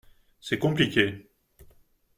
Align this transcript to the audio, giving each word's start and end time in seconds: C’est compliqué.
C’est 0.39 0.57
compliqué. 0.57 1.29